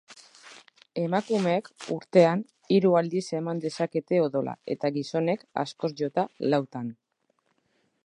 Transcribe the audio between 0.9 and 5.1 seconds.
Emakumeek, urtean, hiru aldiz eman dezakete odola eta